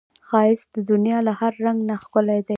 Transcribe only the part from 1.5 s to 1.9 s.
رنګ